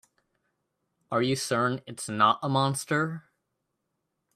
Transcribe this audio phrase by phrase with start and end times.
[1.11, 3.25] Are you certain it's not a monster?